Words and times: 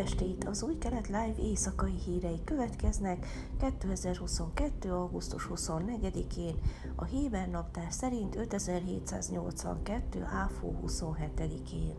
estét! 0.00 0.44
Az 0.44 0.62
új 0.62 0.78
kelet 0.78 1.06
live 1.06 1.34
éjszakai 1.42 1.94
hírei 2.04 2.40
következnek 2.44 3.26
2022. 3.58 4.92
augusztus 4.92 5.48
24-én, 5.54 6.54
a 6.96 7.04
Héber 7.04 7.48
naptár 7.48 7.92
szerint 7.92 8.36
5782. 8.36 10.22
áfó 10.22 10.80
27-én. 10.86 11.94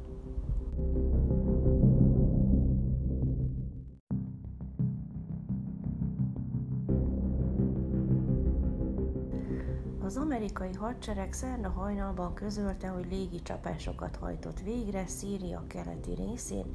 Az 10.03 10.17
amerikai 10.17 10.73
hadsereg 10.73 11.33
szerda 11.33 11.69
hajnalban 11.69 12.33
közölte, 12.33 12.87
hogy 12.87 13.07
légicsapásokat 13.09 14.15
hajtott 14.15 14.59
végre 14.59 15.07
Szíria 15.07 15.63
keleti 15.67 16.13
részén, 16.13 16.65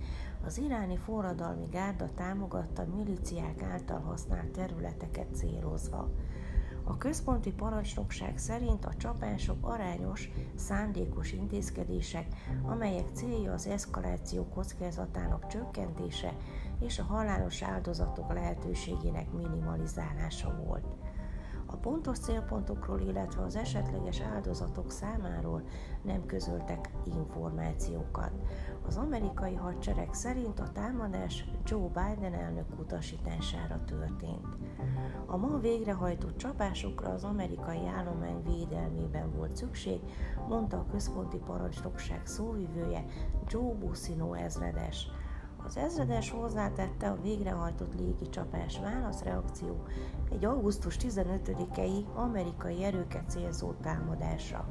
az 0.46 0.58
iráni 0.58 0.96
forradalmi 0.96 1.66
gárda 1.70 2.08
támogatta 2.14 2.86
miliciák 2.96 3.62
által 3.62 4.00
használt 4.00 4.50
területeket 4.50 5.34
célozva. 5.34 6.10
A 6.84 6.96
központi 6.96 7.52
parancsnokság 7.52 8.38
szerint 8.38 8.84
a 8.84 8.94
csapások 8.94 9.56
arányos, 9.60 10.30
szándékos 10.54 11.32
intézkedések, 11.32 12.26
amelyek 12.62 13.06
célja 13.12 13.52
az 13.52 13.66
eszkaláció 13.66 14.48
kockázatának 14.48 15.46
csökkentése 15.46 16.32
és 16.80 16.98
a 16.98 17.02
halálos 17.02 17.62
áldozatok 17.62 18.32
lehetőségének 18.32 19.32
minimalizálása 19.32 20.62
volt. 20.66 21.05
A 21.76 21.78
pontos 21.78 22.18
célpontokról, 22.18 23.00
illetve 23.00 23.42
az 23.42 23.56
esetleges 23.56 24.20
áldozatok 24.20 24.90
számáról 24.90 25.62
nem 26.02 26.26
közöltek 26.26 26.90
információkat. 27.04 28.30
Az 28.86 28.96
amerikai 28.96 29.54
hadsereg 29.54 30.12
szerint 30.12 30.60
a 30.60 30.72
támadás 30.72 31.44
Joe 31.64 31.88
Biden 31.88 32.34
elnök 32.34 32.66
utasítására 32.78 33.84
történt. 33.84 34.56
A 35.26 35.36
ma 35.36 35.58
végrehajtott 35.58 36.36
csapásokra 36.36 37.08
az 37.12 37.24
amerikai 37.24 37.86
állomány 37.86 38.42
védelmében 38.42 39.32
volt 39.36 39.56
szükség, 39.56 40.00
mondta 40.48 40.76
a 40.76 40.86
központi 40.90 41.38
parancsnokság 41.38 42.26
szóvivője 42.26 43.04
Joe 43.46 43.74
Busino 43.74 44.32
ezredes. 44.32 45.10
Az 45.66 45.76
ezredes 45.76 46.30
hozzátette 46.30 47.08
a 47.08 47.20
végrehajtott 47.22 47.94
légicsapás 47.98 48.78
válaszreakció 48.80 49.82
egy 50.30 50.44
augusztus 50.44 50.96
15-i 51.00 52.04
amerikai 52.14 52.84
erőket 52.84 53.30
célzó 53.30 53.72
támadásra. 53.72 54.68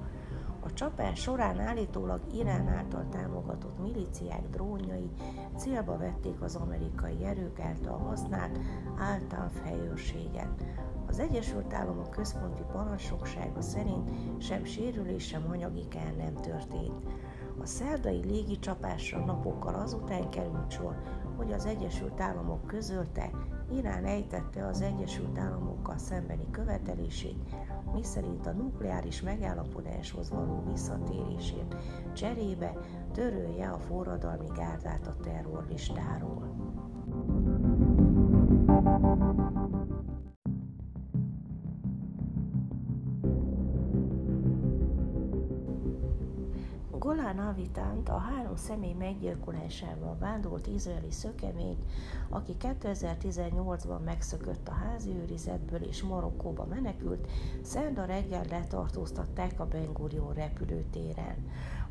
A 0.60 0.74
csapás 0.74 1.20
során 1.20 1.60
állítólag 1.60 2.22
Irán 2.34 2.68
által 2.68 3.08
támogatott 3.10 3.80
miliciák 3.80 4.50
drónjai 4.50 5.10
célba 5.58 5.98
vették 5.98 6.42
az 6.42 6.56
amerikai 6.56 7.26
erők 7.26 7.59
által 7.59 7.98
használt 7.98 8.59
Altanf 9.00 9.64
helyőrséget. 9.64 10.66
Az 11.08 11.20
Egyesült 11.20 11.74
Államok 11.74 12.09
központi 12.09 12.62
parancsnoksága 12.72 13.62
szerint 13.62 14.09
sem 14.42 14.64
sérülés, 14.64 15.28
sem 15.28 15.46
anyagi 15.50 15.88
kár 15.88 16.16
nem 16.18 16.34
történt. 16.34 17.02
A 17.66 17.68
szerdai 17.68 18.26
légicsapásra 18.26 19.26
napokkal 19.26 19.76
azután 19.76 20.30
került 20.30 20.72
sor, 20.72 20.96
hogy 21.38 21.52
az 21.52 21.66
Egyesült 21.66 22.20
Államok 22.20 22.68
közölte, 22.68 23.30
Irán 23.72 24.06
ejtette 24.06 24.66
az 24.66 24.82
Egyesült 24.82 25.38
Államokkal 25.38 25.98
szembeni 25.98 26.52
követelését, 26.52 27.56
miszerint 27.94 28.48
a 28.48 28.52
nukleáris 28.52 29.22
megállapodáshoz 29.22 30.30
való 30.30 30.64
visszatérését 30.72 31.76
cserébe 32.14 32.74
törölje 33.14 33.70
a 33.70 33.80
forradalmi 33.80 34.48
gárdát 34.56 35.08
a 35.08 35.16
terrorlistáról. 35.24 36.65
Golán 47.25 47.47
Avitánt 47.47 48.09
a 48.09 48.18
három 48.18 48.56
személy 48.56 48.94
meggyilkolásával 48.94 50.18
vádolt 50.19 50.68
izraeli 50.68 51.12
szökemény, 51.12 51.78
aki 52.30 52.56
2018-ban 52.59 54.03
megszökött 54.03 54.68
a 54.68 54.72
házi 54.72 55.09
őrizetből 55.09 55.81
és 55.81 56.03
Marokkóba 56.03 56.66
menekült, 56.66 57.28
szerda 57.62 58.06
reggel 58.06 58.46
letartóztatták 58.50 59.59
a 59.59 59.66
Ben 59.66 59.94
Gurion 59.94 60.34
repülőtéren. 60.34 61.36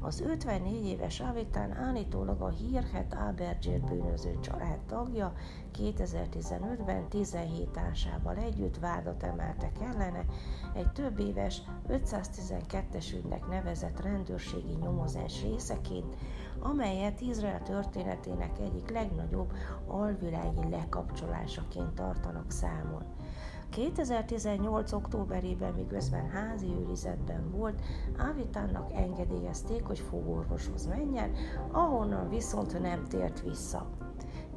Az 0.05 0.21
54 0.21 0.87
éves 0.87 1.21
Avitán 1.21 1.73
állítólag 1.73 2.41
a 2.41 2.49
hírhet 2.49 3.15
Abergér 3.15 3.81
bűnöző 3.81 4.39
család 4.41 4.79
tagja, 4.87 5.33
2015-ben 5.79 7.09
17 7.09 7.69
társával 7.69 8.37
együtt 8.37 8.79
vádat 8.79 9.23
emeltek 9.23 9.81
ellene 9.81 10.25
egy 10.75 10.93
több 10.93 11.19
éves 11.19 11.63
512-es 11.89 13.15
ügynek 13.15 13.47
nevezett 13.47 14.01
rendőrségi 14.01 14.75
nyomozás 14.81 15.43
részeként, 15.43 16.17
amelyet 16.59 17.21
Izrael 17.21 17.63
történetének 17.63 18.59
egyik 18.59 18.91
legnagyobb 18.91 19.53
alvilági 19.87 20.71
lekapcsolásaként 20.71 21.95
tartanak 21.95 22.51
számon. 22.51 23.03
2018. 23.75 24.93
októberében, 24.93 25.73
miközben 25.73 26.29
házi 26.29 26.67
őrizetben 26.67 27.51
volt, 27.51 27.81
Ávitánnak 28.17 28.93
engedélyezték, 28.93 29.85
hogy 29.85 29.99
fogorvoshoz 29.99 30.87
menjen, 30.87 31.31
ahonnan 31.73 32.29
viszont 32.29 32.81
nem 32.81 33.05
tért 33.05 33.41
vissza. 33.41 33.91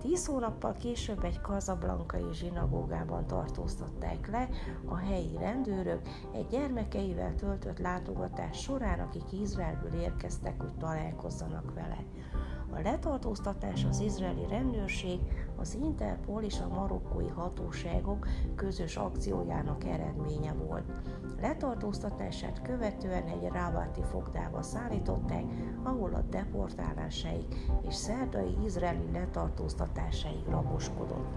Tíz 0.02 0.26
hónappal 0.26 0.74
később 0.74 1.24
egy 1.24 1.42
kazablankai 1.42 2.34
zsinagógában 2.34 3.28
tartóztatták 3.28 4.28
le 4.28 4.50
a 4.86 4.96
helyi 4.96 5.38
rendőrök 5.38 6.02
egy 6.32 6.48
gyermekeivel 6.48 7.36
töltött 7.36 7.80
látogatás 7.80 8.62
során, 8.62 9.00
akik 9.00 9.42
Izraelből 9.42 10.02
érkeztek, 10.02 10.62
hogy 10.62 10.74
találkozzanak 10.78 11.74
vele. 11.74 11.98
A 12.74 12.80
letartóztatás 12.82 13.86
az 13.86 14.00
izraeli 14.00 14.48
rendőrség, 14.50 15.20
az 15.56 15.74
Interpol 15.74 16.44
és 16.44 16.60
a 16.60 16.68
marokkói 16.68 17.28
hatóságok 17.28 18.28
közös 18.56 18.96
akciójának 18.96 19.84
eredménye 19.84 20.54
volt. 20.54 20.92
Letartóztatását 21.42 22.62
követően 22.62 23.28
egy 23.28 23.48
ráváti 23.52 24.02
fogdába 24.12 24.62
szállították, 24.62 25.44
ahol 25.84 26.14
a 26.14 26.22
deportálásáig 26.22 27.46
és 27.88 27.96
szerdai 27.96 28.58
izraeli 28.66 29.12
letartóztatásáig 29.12 30.46
raboskodott. 30.50 31.36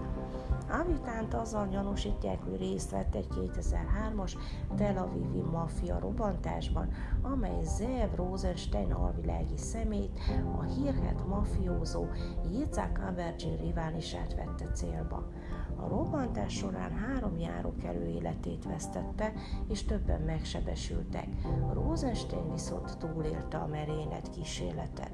Avitánt 0.71 1.33
azzal 1.33 1.67
gyanúsítják, 1.67 2.43
hogy 2.43 2.57
részt 2.57 2.91
vett 2.91 3.15
egy 3.15 3.27
2003-as 3.29 4.33
Tel 4.75 4.97
Avivi 4.97 5.41
maffia 5.51 5.99
robbantásban, 5.99 6.91
amely 7.21 7.63
Zev 7.63 8.15
Rosenstein 8.15 8.91
alvilági 8.91 9.57
szemét, 9.57 10.19
a 10.57 10.63
hírhet 10.63 11.27
mafiózó 11.27 12.05
Yitzhak 12.51 12.99
Abergin 13.09 13.57
riválisát 13.57 14.35
vette 14.35 14.71
célba. 14.71 15.27
A 15.75 15.87
robbantás 15.87 16.53
során 16.53 16.91
három 16.91 17.39
járókelő 17.39 18.07
életét 18.07 18.65
vesztette, 18.65 19.33
és 19.67 19.83
többen 19.83 20.21
megsebesültek. 20.21 21.27
Rosenstein 21.73 22.51
viszont 22.51 22.97
túlélte 22.97 23.57
a 23.57 23.67
merénylet 23.67 24.29
kísérletet. 24.29 25.11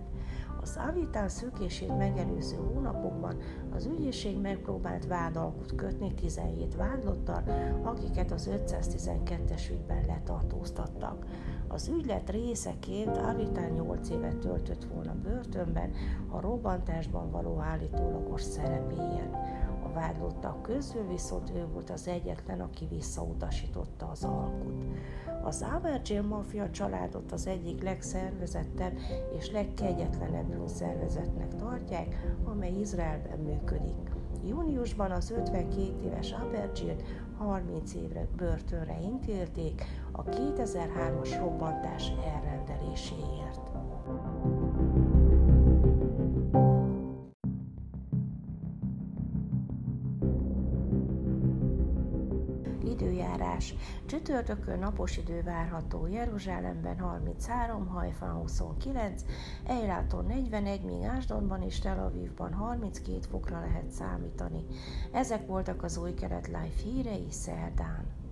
Az 0.62 0.80
Avitán 0.90 1.30
szökését 1.30 1.98
megelőző 1.98 2.56
hónapokban 2.56 3.38
az 3.76 3.86
ügyészség 3.86 4.38
megpróbált 4.38 5.08
vádalkut 5.08 5.76
kötni 5.76 6.14
17 6.14 6.76
vádlottal, 6.76 7.44
akiket 7.84 8.32
az 8.32 8.50
512-es 8.52 9.72
ügyben 9.72 10.06
letartóztattak. 10.08 11.26
Az 11.68 11.88
ügylet 11.88 12.30
részeként 12.30 13.18
Avitán 13.18 13.72
8 13.72 14.10
évet 14.10 14.38
töltött 14.38 14.84
volna 14.84 15.16
börtönben 15.24 15.92
a 16.30 16.40
robbantásban 16.40 17.32
való 17.32 17.60
állítólagos 17.60 18.42
szerepéért. 18.42 19.36
Vádlottak 19.98 20.62
közül 20.62 21.08
viszont 21.08 21.52
ő 21.56 21.68
volt 21.74 21.90
az 21.90 22.08
egyetlen, 22.08 22.62
aki 22.62 22.88
visszautasította 22.90 24.08
az 24.08 24.24
alkut. 24.24 24.84
Az 25.44 25.66
Avergél 25.76 26.22
mafia 26.22 26.70
családot 26.70 27.32
az 27.32 27.48
egyik 27.48 27.84
legszervezettebb 27.84 28.98
és 29.38 29.52
legkegyetlenebb 29.52 30.68
szervezetnek 30.68 31.56
tartják, 31.56 32.36
amely 32.44 32.72
Izraelben 32.72 33.40
működik. 33.40 34.12
Júniusban 34.48 35.12
az 35.12 35.32
52 35.32 35.94
éves 36.04 36.32
Abergélt 36.32 37.04
30 37.38 37.94
évre 37.94 38.28
börtönre 38.36 39.00
intélték 39.02 39.84
a 40.12 40.24
2003-as 40.24 41.36
robbantás 41.40 42.12
elrendeléséért. 42.26 43.77
Időjárás. 53.58 53.76
Csütörtökön 54.06 54.80
napos 54.80 55.18
idő 55.18 55.42
várható 55.42 56.08
Jeruzsálemben 56.08 57.00
33, 57.00 57.88
Hajfán 57.88 58.34
29, 58.34 59.24
Eiláton 59.66 60.26
41, 60.26 60.82
míg 60.82 61.04
Ásdonban 61.04 61.62
és 61.62 61.80
Tel 61.80 62.00
Avivban 62.00 62.54
32 62.54 63.20
fokra 63.30 63.60
lehet 63.60 63.90
számítani. 63.92 64.66
Ezek 65.12 65.48
voltak 65.48 65.84
az 65.84 65.98
új 65.98 66.14
kelet 66.14 66.48
live 66.48 66.72
hírei 66.84 67.28
szerdán. 67.30 68.27